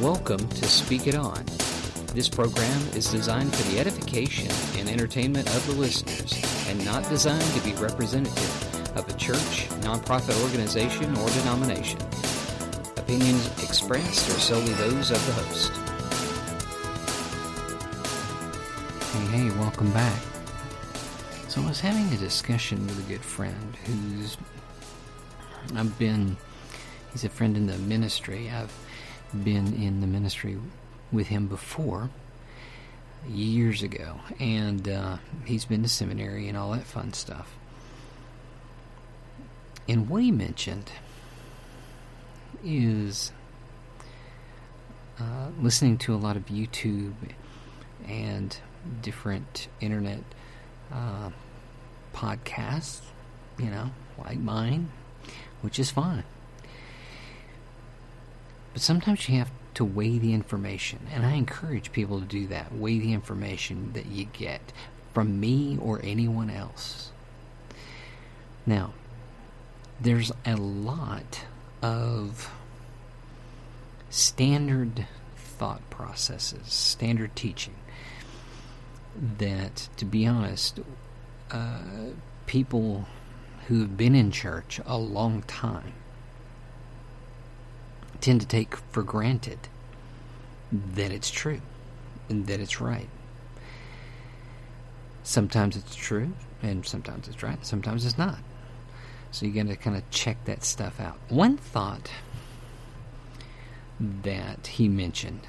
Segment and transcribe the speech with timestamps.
[0.00, 1.44] Welcome to Speak It On.
[2.14, 6.32] This program is designed for the edification and entertainment of the listeners
[6.68, 12.00] and not designed to be representative of a church, nonprofit organization, or denomination.
[12.96, 15.70] Opinions expressed are solely those of the host.
[19.12, 20.22] Hey, hey, welcome back.
[21.48, 24.38] So I was having a discussion with a good friend who's
[25.76, 26.38] I've been
[27.12, 28.48] he's a friend in the ministry.
[28.48, 28.72] I've
[29.30, 30.58] been in the ministry
[31.12, 32.10] with him before
[33.28, 37.54] years ago, and uh, he's been to seminary and all that fun stuff.
[39.88, 40.90] And what he mentioned
[42.64, 43.32] is
[45.18, 47.14] uh, listening to a lot of YouTube
[48.06, 48.56] and
[49.02, 50.22] different internet
[50.92, 51.30] uh,
[52.14, 53.00] podcasts,
[53.58, 54.90] you know, like mine,
[55.62, 56.24] which is fine.
[58.72, 62.74] But sometimes you have to weigh the information, and I encourage people to do that.
[62.74, 64.72] Weigh the information that you get
[65.12, 67.10] from me or anyone else.
[68.66, 68.92] Now,
[70.00, 71.44] there's a lot
[71.82, 72.50] of
[74.08, 77.74] standard thought processes, standard teaching
[79.38, 80.80] that, to be honest,
[81.50, 81.80] uh,
[82.46, 83.06] people
[83.66, 85.92] who have been in church a long time
[88.20, 89.58] tend to take for granted
[90.72, 91.60] that it's true
[92.28, 93.08] and that it's right.
[95.22, 98.38] Sometimes it's true, and sometimes it's right, sometimes it's not.
[99.32, 101.18] So you got to kind of check that stuff out.
[101.28, 102.10] One thought
[104.00, 105.46] that he mentioned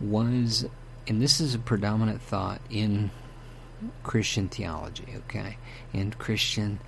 [0.00, 0.66] was,
[1.06, 3.10] and this is a predominant thought in
[4.02, 5.58] Christian theology, okay,
[5.92, 6.80] in Christian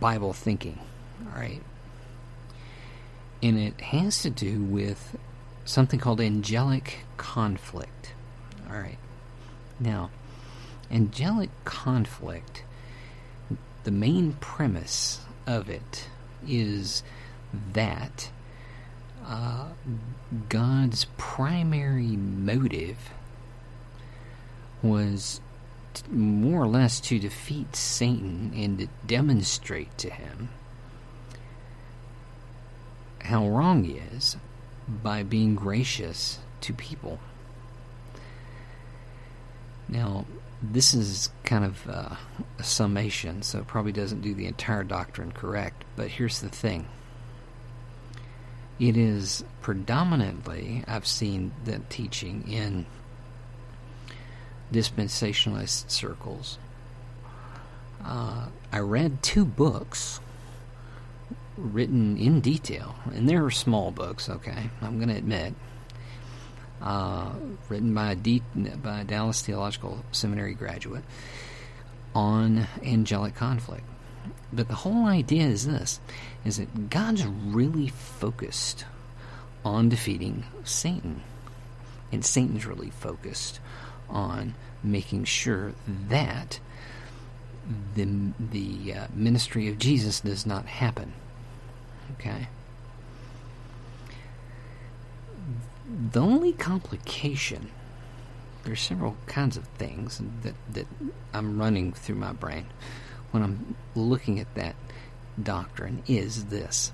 [0.00, 0.78] Bible thinking,
[1.26, 1.62] all right,
[3.44, 5.18] and it has to do with
[5.66, 8.14] something called angelic conflict,
[8.70, 8.96] all right.
[9.78, 10.08] Now,
[10.90, 12.64] angelic conflict,
[13.84, 16.08] the main premise of it
[16.48, 17.02] is
[17.74, 18.30] that
[19.26, 19.68] uh,
[20.48, 23.10] God's primary motive
[24.82, 25.42] was
[25.92, 30.48] t- more or less to defeat Satan and to demonstrate to him
[33.24, 34.36] how wrong he is
[34.88, 37.18] by being gracious to people.
[39.88, 40.26] Now,
[40.62, 42.16] this is kind of uh,
[42.58, 46.86] a summation, so it probably doesn't do the entire doctrine correct, but here's the thing.
[48.78, 52.86] It is predominantly, I've seen the teaching in
[54.72, 56.58] dispensationalist circles.
[58.04, 60.20] Uh, I read two books
[61.56, 65.54] written in detail, and they're small books, okay, I'm going to admit.
[66.82, 67.32] Uh,
[67.70, 68.42] written by a, D,
[68.82, 71.04] by a Dallas Theological Seminary graduate
[72.14, 73.84] on angelic conflict.
[74.52, 76.00] But the whole idea is this
[76.44, 78.84] is that God's really focused
[79.64, 81.22] on defeating Satan.
[82.12, 83.60] And Satan's really focused
[84.08, 85.72] on making sure
[86.08, 86.60] that
[87.94, 91.14] the the uh, ministry of Jesus does not happen.
[92.12, 92.48] Okay.
[96.12, 97.70] The only complication
[98.64, 100.86] there's several kinds of things that that
[101.32, 102.66] I'm running through my brain
[103.30, 104.74] when I'm looking at that
[105.40, 106.92] doctrine is this.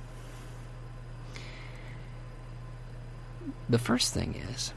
[3.69, 4.73] The first thing is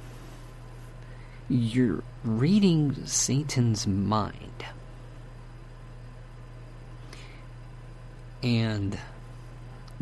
[1.49, 4.65] you're reading Satan's mind.
[8.41, 8.99] And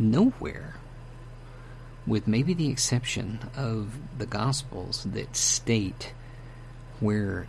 [0.01, 0.75] nowhere,
[2.05, 6.13] with maybe the exception of the Gospels that state
[6.99, 7.47] where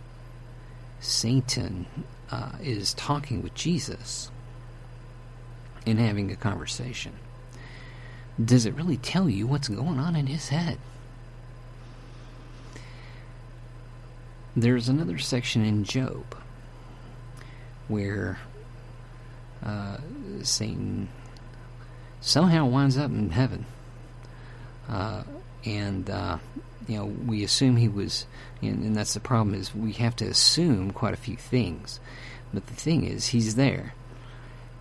[0.99, 1.85] Satan
[2.31, 4.31] uh, is talking with Jesus
[5.85, 7.13] and having a conversation,
[8.43, 10.77] does it really tell you what's going on in his head?
[14.55, 16.35] There's another section in Job
[17.87, 18.39] where
[19.63, 19.97] uh,
[20.43, 21.09] Satan
[22.23, 23.65] somehow winds up in heaven.
[24.89, 25.23] Uh,
[25.65, 26.37] and, uh,
[26.87, 28.25] you know, we assume he was,
[28.61, 31.99] and, and that's the problem, is we have to assume quite a few things.
[32.53, 33.93] But the thing is, he's there.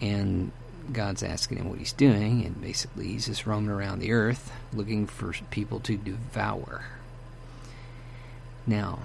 [0.01, 0.53] And
[0.93, 5.07] God's asking him what he's doing, and basically he's just roaming around the earth looking
[5.07, 6.85] for people to devour.
[8.67, 9.01] Now,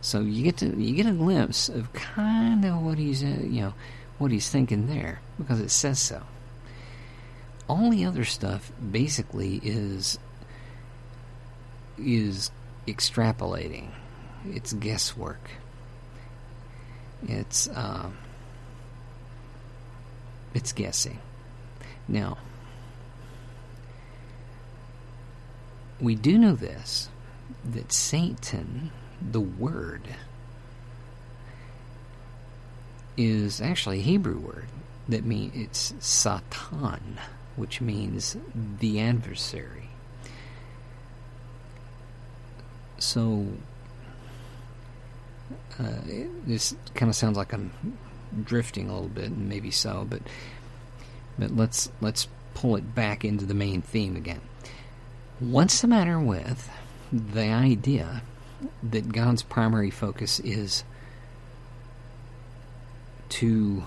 [0.00, 3.62] so you get to you get a glimpse of kind of what he's uh, you
[3.62, 3.74] know
[4.18, 6.22] what he's thinking there because it says so.
[7.68, 10.18] all the other stuff basically is
[11.98, 12.50] is
[12.86, 13.88] extrapolating.
[14.46, 15.50] It's guesswork.
[17.26, 18.10] It's uh,
[20.54, 21.18] it's guessing.
[22.06, 22.38] Now,
[26.00, 27.08] we do know this
[27.64, 30.02] that Satan, the word,
[33.18, 34.66] is actually a Hebrew word
[35.08, 37.18] that means it's Satan,
[37.56, 38.36] which means
[38.78, 39.90] the adversary.
[42.98, 43.46] So,
[45.78, 45.92] uh,
[46.46, 47.72] this kind of sounds like I'm
[48.44, 50.22] drifting a little bit, and maybe so, but
[51.38, 54.40] but let's let's pull it back into the main theme again.
[55.38, 56.68] What's the matter with
[57.12, 58.22] the idea
[58.82, 60.82] that God's primary focus is
[63.30, 63.84] to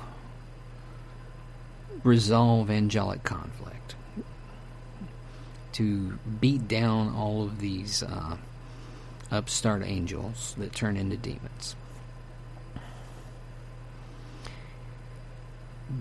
[2.04, 3.96] resolve angelic conflict,
[5.74, 8.38] to beat down all of these uh,
[9.32, 11.76] upstart angels that turn into demons?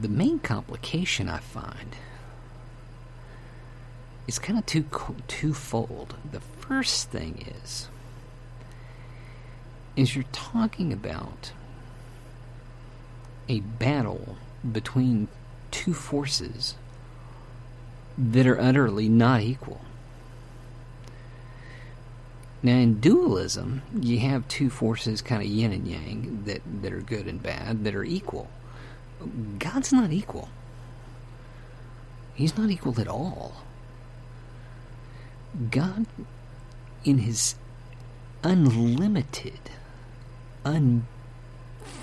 [0.00, 1.96] the main complication I find
[4.26, 4.84] is kind of two
[5.26, 6.14] twofold.
[6.30, 7.88] The first thing is
[9.96, 11.52] is you're talking about
[13.50, 14.36] a battle
[14.70, 15.26] between
[15.72, 16.76] two forces
[18.16, 19.80] that are utterly not equal.
[22.62, 27.00] Now, in dualism, you have two forces, kind of yin and yang, that, that are
[27.00, 28.48] good and bad, that are equal.
[29.58, 30.48] God's not equal.
[32.34, 33.64] He's not equal at all.
[35.70, 36.06] God,
[37.04, 37.56] in his
[38.44, 39.70] unlimited,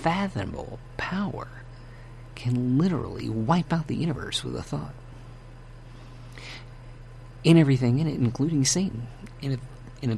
[0.07, 1.47] unfathomable power,
[2.35, 4.93] can literally wipe out the universe with a thought.
[7.43, 9.07] In everything in it, including Satan,
[9.41, 9.57] in a,
[10.01, 10.17] in a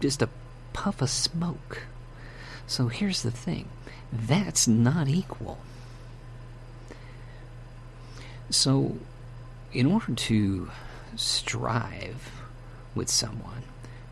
[0.00, 0.28] just a
[0.72, 1.82] puff of smoke.
[2.66, 3.68] So here's the thing
[4.12, 5.58] that's not equal.
[8.50, 8.96] So,
[9.72, 10.70] in order to
[11.16, 12.30] strive
[12.94, 13.64] with someone,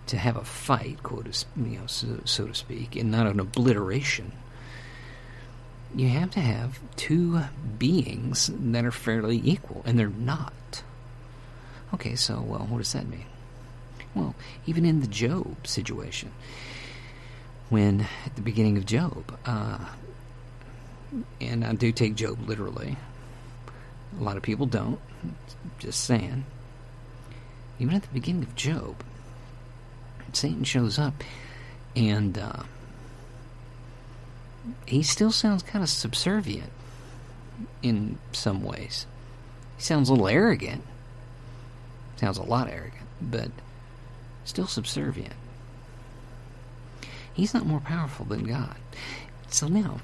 [0.09, 4.33] to have a fight, quote, you know, so, so to speak, and not an obliteration,
[5.95, 7.41] you have to have two
[7.79, 10.83] beings that are fairly equal, and they're not.
[11.93, 13.27] Okay, so, well, what does that mean?
[14.15, 14.35] Well,
[14.67, 16.31] even in the Job situation,
[17.71, 19.79] when at the beginning of Job, uh,
[21.41, 22.97] and I do take Job literally,
[24.19, 25.01] a lot of people don't.
[25.79, 26.45] Just saying.
[27.79, 29.03] Even at the beginning of Job,
[30.33, 31.25] Satan shows up
[31.97, 32.63] and uh,
[34.87, 36.71] he still sounds kind of subservient
[37.83, 39.07] in some ways.
[39.77, 40.83] He sounds a little arrogant.
[42.17, 43.51] Sounds a lot arrogant, but
[44.45, 45.35] still subservient.
[47.33, 48.77] He's not more powerful than God.
[49.49, 50.01] So now,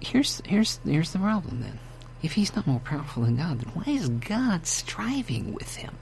[0.00, 1.78] here's here's here's the problem then.
[2.22, 5.94] If he's not more powerful than God, then why is God striving with him?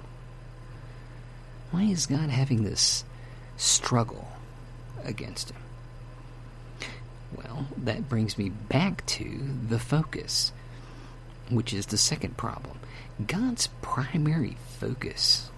[1.70, 3.04] Why is God having this
[3.58, 4.28] struggle
[5.04, 5.60] against him?
[7.34, 10.52] Well, that brings me back to the focus,
[11.50, 12.78] which is the second problem.
[13.26, 15.50] God's primary focus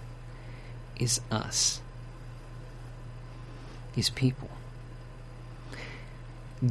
[0.97, 1.81] is us,
[3.93, 4.49] his people.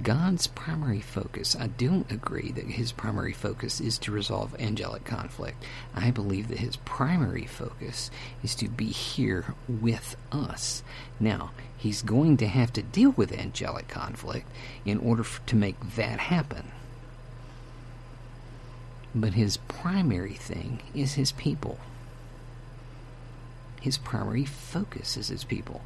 [0.02, 5.64] God's primary focus, I don't agree that his primary focus is to resolve angelic conflict.
[5.94, 8.10] I believe that his primary focus
[8.42, 10.82] is to be here with us.
[11.18, 14.46] Now, he's going to have to deal with angelic conflict
[14.84, 16.68] in order to make that happen.
[19.14, 21.78] But his primary thing is his people.
[23.80, 25.80] His primary focus is his people.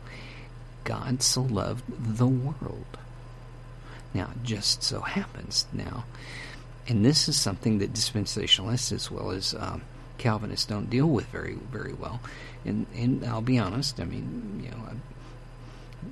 [0.82, 1.85] God so loved
[2.16, 2.99] the world
[4.14, 6.04] now, it just so happens now,
[6.88, 9.83] and this is something that dispensationalists as well as um,
[10.19, 12.21] Calvinists don't deal with very very well.
[12.64, 14.88] And and I'll be honest, I mean, you know,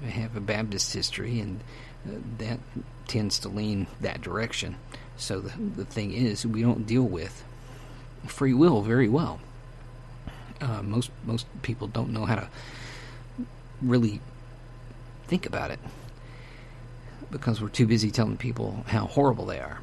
[0.04, 1.60] I have a Baptist history, and
[2.06, 2.58] uh, that
[3.06, 4.76] tends to lean that direction.
[5.16, 7.44] So the the thing is, we don't deal with
[8.26, 9.40] free will very well.
[10.60, 12.48] Uh, most most people don't know how to
[13.82, 14.20] really
[15.26, 15.78] think about it
[17.30, 19.80] because we're too busy telling people how horrible they are.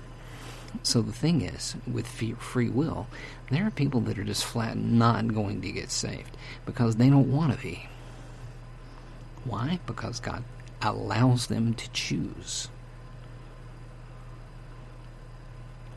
[0.83, 3.07] So the thing is, with free will,
[3.49, 6.35] there are people that are just flat not going to get saved
[6.65, 7.87] because they don't want to be.
[9.45, 9.79] Why?
[9.85, 10.43] Because God
[10.81, 12.67] allows them to choose.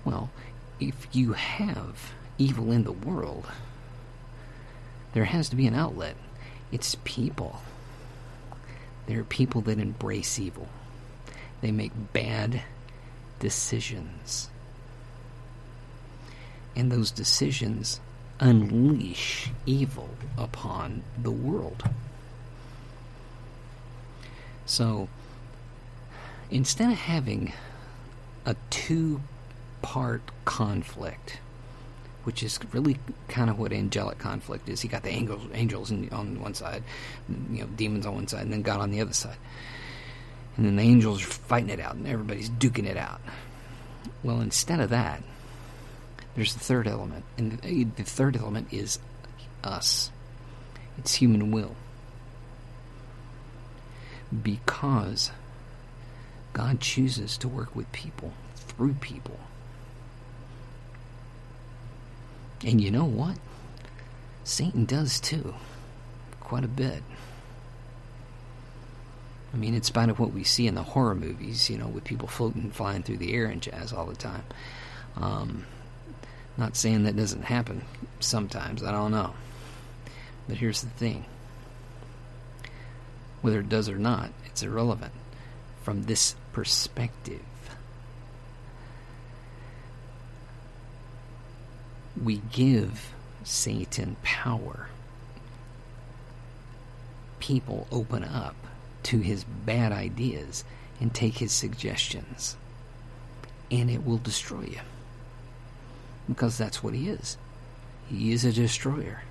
[0.04, 0.30] Well,
[0.78, 3.46] if you have evil in the world,
[5.12, 6.16] there has to be an outlet.
[6.72, 7.60] It's people.
[9.06, 10.68] There are people that embrace evil.
[11.60, 12.62] They make bad
[13.38, 14.48] decisions.
[16.76, 18.00] And those decisions
[18.38, 21.82] unleash evil upon the world.
[24.64, 25.08] So,
[26.50, 27.52] instead of having
[28.46, 29.20] a two
[29.82, 31.38] part conflict,
[32.24, 32.98] which is really
[33.28, 34.84] kind of what angelic conflict is.
[34.84, 36.82] You got the angels, angels on one side,
[37.50, 39.36] you know, demons on one side, and then God on the other side.
[40.60, 43.22] And then the angels are fighting it out, and everybody's duking it out.
[44.22, 45.22] Well, instead of that,
[46.34, 48.98] there's the third element, and eh, the third element is
[49.64, 50.10] us.
[50.98, 51.76] It's human will.
[54.42, 55.30] Because
[56.52, 59.40] God chooses to work with people, through people.
[62.66, 63.38] And you know what?
[64.44, 65.54] Satan does too.
[66.38, 67.02] Quite a bit.
[69.52, 72.04] I mean, in spite of what we see in the horror movies, you know, with
[72.04, 74.44] people floating, flying through the air and jazz all the time.
[75.16, 75.66] Um,
[76.56, 77.82] not saying that doesn't happen
[78.20, 79.34] sometimes, I don't know.
[80.46, 81.24] But here's the thing
[83.40, 85.12] whether it does or not, it's irrelevant
[85.82, 87.40] from this perspective.
[92.22, 93.14] We give
[93.44, 94.88] Satan power.
[97.38, 98.56] People open up
[99.04, 100.64] to his bad ideas
[101.00, 102.56] and take his suggestions,
[103.70, 104.80] and it will destroy you.
[106.28, 107.38] Because that's what he is.
[108.08, 109.22] He is a destroyer.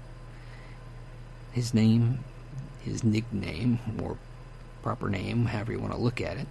[1.51, 2.19] His name,
[2.83, 4.17] his nickname, or
[4.81, 6.47] proper name, however you want to look at it,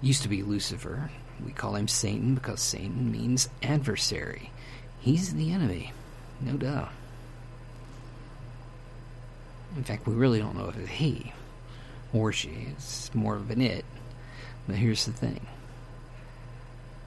[0.00, 1.10] used to be Lucifer.
[1.44, 4.50] We call him Satan because Satan means adversary.
[5.00, 5.92] He's the enemy,
[6.40, 6.92] no doubt.
[9.76, 11.32] In fact, we really don't know if it's he
[12.12, 12.68] or she.
[12.72, 13.84] It's more of an it.
[14.66, 15.46] But here's the thing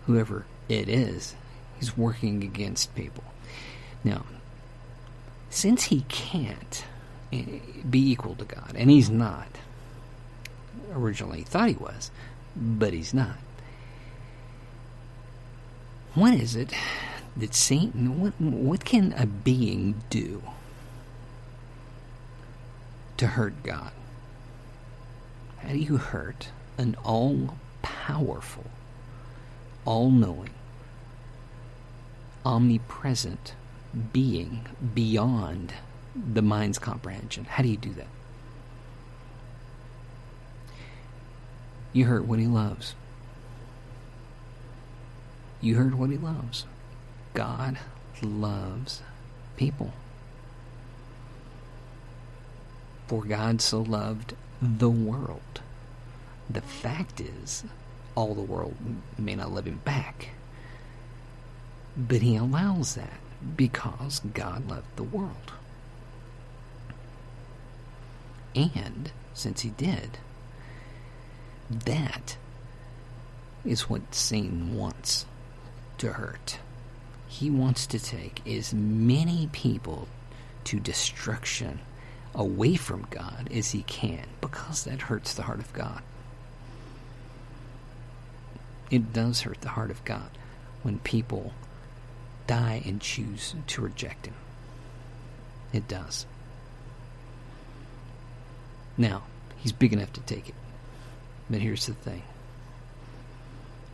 [0.06, 1.36] whoever it is,
[1.80, 3.24] he's working against people.
[4.04, 4.24] Now,
[5.50, 6.86] since he can't
[7.34, 7.60] eh,
[7.90, 9.48] be equal to God, and he's not,
[10.92, 12.12] originally thought he was,
[12.56, 13.38] but he's not.
[16.14, 16.72] What is it
[17.36, 20.42] that Satan, what, what can a being do
[23.18, 23.92] to hurt God?
[25.66, 28.66] How do you hurt an all powerful,
[29.84, 30.52] all knowing,
[32.46, 33.56] omnipresent
[34.14, 35.74] being beyond
[36.16, 37.46] the mind's comprehension?
[37.46, 38.08] How do you do that?
[41.94, 42.94] You hurt what he loves.
[45.62, 46.66] You hurt what he loves.
[47.34, 47.80] God
[48.22, 49.02] loves
[49.58, 49.94] people.
[53.08, 55.62] For God so loved the world.
[56.50, 57.64] The fact is,
[58.16, 58.76] all the world
[59.18, 60.30] may not love him back.
[61.98, 63.20] But he allows that
[63.56, 65.54] because God loved the world.
[68.54, 70.18] And since he did,
[71.70, 72.38] that
[73.66, 75.26] is what Satan wants
[75.98, 76.60] to hurt.
[77.28, 80.08] He wants to take as many people
[80.66, 81.80] to destruction
[82.36, 86.02] away from God as he can because that hurts the heart of God.
[88.92, 90.30] It does hurt the heart of God
[90.84, 91.54] when people
[92.46, 94.36] die and choose to reject him.
[95.74, 96.26] It does.
[98.98, 99.24] Now,
[99.58, 100.56] he's big enough to take it.
[101.50, 102.24] But here's the thing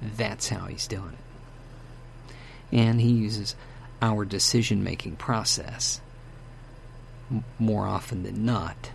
[0.01, 2.35] that's how he's doing it.
[2.75, 3.55] And he uses
[4.01, 6.01] our decision making process
[7.59, 8.91] more often than not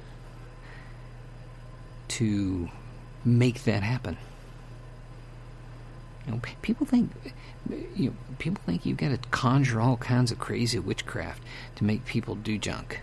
[2.08, 2.68] to
[3.24, 4.16] make that happen.
[6.26, 7.10] You know, people think
[7.94, 11.42] you know, people think you've got to conjure all kinds of crazy witchcraft
[11.76, 13.00] to make people do junk.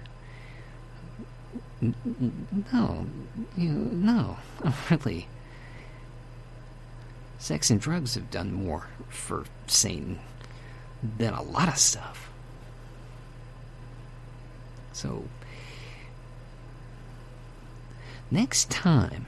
[1.82, 3.08] No,
[3.58, 5.28] you know, no, really.
[7.40, 10.20] Sex and drugs have done more for Satan
[11.18, 12.30] than a lot of stuff.
[14.94, 15.26] So,
[18.32, 19.26] next time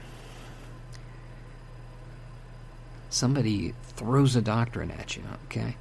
[3.10, 5.76] somebody throws a doctrine at you, okay,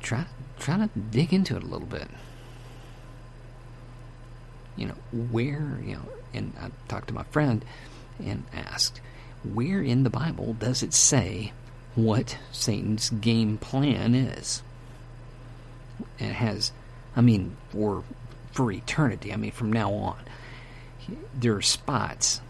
[0.00, 0.26] try
[0.58, 2.08] try to dig into it a little bit.
[4.76, 4.94] You know,
[5.30, 7.64] where, you know, and I talked to my friend
[8.24, 9.00] and asked,
[9.42, 11.52] where in the Bible does it say
[11.94, 14.62] what Satan's game plan is?
[16.18, 16.72] It has,
[17.16, 18.04] I mean, for
[18.52, 19.32] for eternity.
[19.32, 20.18] I mean, from now on,
[21.34, 22.40] there are spots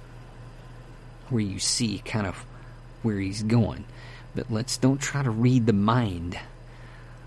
[1.28, 2.44] where you see kind of
[3.02, 3.84] where he's going.
[4.34, 6.38] But let's don't try to read the mind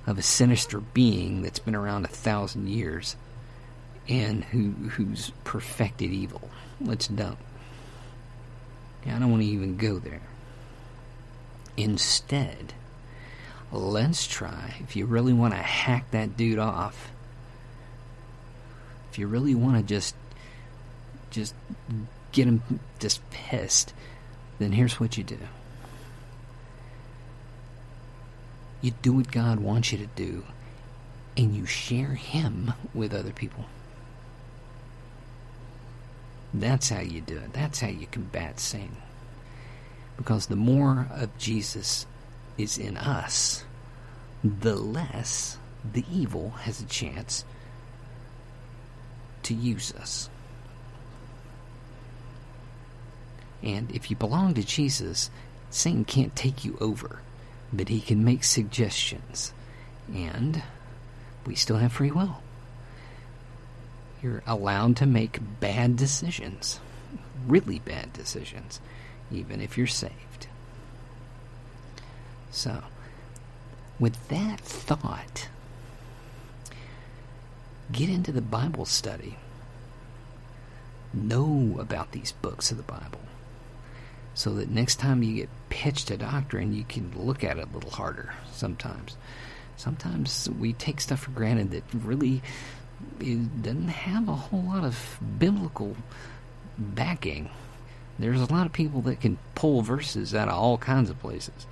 [0.07, 3.15] of a sinister being that's been around a thousand years
[4.07, 6.49] and who who's perfected evil.
[6.79, 7.37] Let's don't.
[9.05, 10.21] I don't want to even go there.
[11.77, 12.73] Instead,
[13.71, 17.11] let's try, if you really want to hack that dude off,
[19.11, 20.15] if you really want to just
[21.31, 21.53] just
[22.31, 23.93] get him just pissed,
[24.59, 25.37] then here's what you do.
[28.81, 30.43] You do what God wants you to do,
[31.37, 33.65] and you share Him with other people.
[36.53, 37.53] That's how you do it.
[37.53, 38.97] That's how you combat sin.
[40.17, 42.05] Because the more of Jesus
[42.57, 43.63] is in us,
[44.43, 45.57] the less
[45.93, 47.45] the evil has a chance
[49.43, 50.29] to use us.
[53.63, 55.29] And if you belong to Jesus,
[55.69, 57.21] Satan can't take you over,
[57.71, 59.53] but he can make suggestions.
[60.13, 60.63] And
[61.45, 62.41] we still have free will.
[64.21, 66.79] You're allowed to make bad decisions,
[67.47, 68.79] really bad decisions,
[69.31, 70.47] even if you're saved.
[72.51, 72.83] So,
[73.99, 75.47] with that thought,
[77.91, 79.37] get into the Bible study.
[81.13, 83.19] Know about these books of the Bible
[84.33, 87.73] so that next time you get pitched a doctrine, you can look at it a
[87.73, 89.17] little harder sometimes.
[89.75, 92.41] Sometimes we take stuff for granted that really
[93.19, 95.95] it doesn't have a whole lot of biblical
[96.77, 97.49] backing.
[98.19, 101.65] There's a lot of people that can pull verses out of all kinds of places.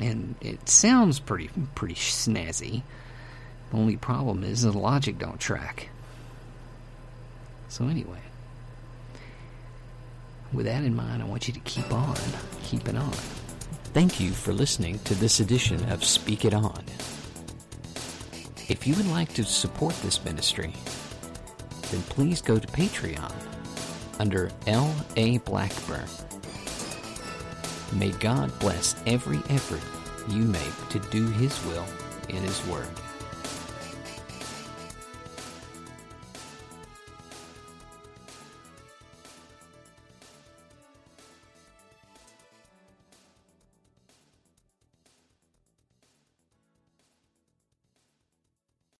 [0.00, 2.82] And it sounds pretty pretty snazzy.
[3.72, 5.88] Only problem is the logic don't track.
[7.68, 8.20] So anyway,
[10.52, 12.16] with that in mind, I want you to keep on,
[12.62, 13.12] keep it on.
[13.94, 16.84] Thank you for listening to this edition of Speak It On.
[18.68, 20.72] If you would like to support this ministry,
[21.90, 23.32] then please go to Patreon
[24.18, 25.38] under L.A.
[25.38, 26.08] Blackburn.
[27.92, 29.82] May God bless every effort
[30.32, 31.86] you make to do His will
[32.28, 32.88] in His Word.